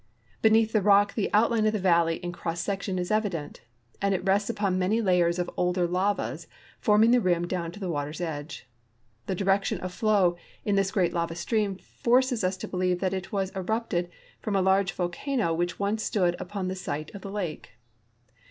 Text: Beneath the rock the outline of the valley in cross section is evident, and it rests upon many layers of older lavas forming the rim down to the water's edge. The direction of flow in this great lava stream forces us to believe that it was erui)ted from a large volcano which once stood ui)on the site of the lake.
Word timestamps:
Beneath 0.41 0.71
the 0.73 0.81
rock 0.81 1.13
the 1.13 1.29
outline 1.31 1.67
of 1.67 1.73
the 1.73 1.77
valley 1.77 2.15
in 2.23 2.31
cross 2.31 2.59
section 2.59 2.97
is 2.97 3.11
evident, 3.11 3.61
and 4.01 4.15
it 4.15 4.25
rests 4.25 4.49
upon 4.49 4.79
many 4.79 4.99
layers 4.99 5.37
of 5.37 5.47
older 5.55 5.85
lavas 5.85 6.47
forming 6.79 7.11
the 7.11 7.21
rim 7.21 7.45
down 7.47 7.71
to 7.71 7.79
the 7.79 7.87
water's 7.87 8.19
edge. 8.19 8.67
The 9.27 9.35
direction 9.35 9.79
of 9.81 9.93
flow 9.93 10.37
in 10.65 10.73
this 10.73 10.89
great 10.89 11.13
lava 11.13 11.35
stream 11.35 11.75
forces 11.77 12.43
us 12.43 12.57
to 12.57 12.67
believe 12.67 12.99
that 12.99 13.13
it 13.13 13.31
was 13.31 13.51
erui)ted 13.51 14.09
from 14.39 14.55
a 14.55 14.61
large 14.63 14.91
volcano 14.91 15.53
which 15.53 15.77
once 15.77 16.01
stood 16.01 16.35
ui)on 16.39 16.67
the 16.67 16.73
site 16.73 17.13
of 17.13 17.21
the 17.21 17.29
lake. 17.29 17.73